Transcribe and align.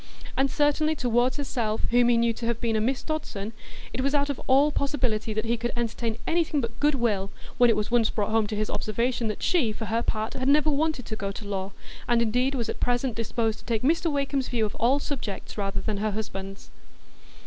And 0.35 0.49
certainly 0.49 0.95
toward 0.95 1.35
herself, 1.35 1.81
whom 1.91 2.09
he 2.09 2.17
knew 2.17 2.33
to 2.33 2.47
have 2.47 2.59
been 2.59 2.75
a 2.75 2.81
Miss 2.81 3.03
Dodson, 3.03 3.53
it 3.93 4.01
was 4.01 4.15
out 4.15 4.31
of 4.31 4.41
all 4.47 4.71
possibility 4.71 5.31
that 5.31 5.45
he 5.45 5.57
could 5.57 5.71
entertain 5.75 6.17
anything 6.25 6.59
but 6.59 6.79
good 6.79 6.95
will, 6.95 7.29
when 7.59 7.69
it 7.69 7.75
was 7.75 7.91
once 7.91 8.09
brought 8.09 8.31
home 8.31 8.47
to 8.47 8.55
his 8.55 8.67
observation 8.71 9.27
that 9.27 9.43
she, 9.43 9.71
for 9.71 9.85
her 9.85 10.01
part, 10.01 10.33
had 10.33 10.47
never 10.47 10.71
wanted 10.71 11.05
to 11.05 11.15
go 11.15 11.31
to 11.33 11.45
law, 11.47 11.71
and 12.07 12.19
indeed 12.19 12.55
was 12.55 12.67
at 12.67 12.79
present 12.79 13.13
disposed 13.13 13.59
to 13.59 13.65
take 13.65 13.83
Mr 13.83 14.11
Wakem's 14.11 14.47
view 14.47 14.65
of 14.65 14.73
all 14.79 14.97
subjects 14.97 15.55
rather 15.55 15.81
than 15.81 15.97
her 15.97 16.09
husband's. 16.13 16.71